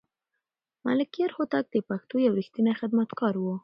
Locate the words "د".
1.71-1.75